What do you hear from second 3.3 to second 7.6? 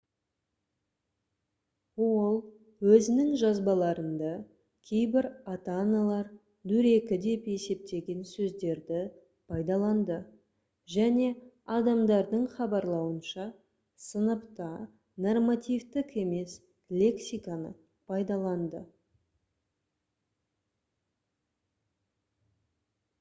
жазбаларында кейбір ата-аналар дөрекі деп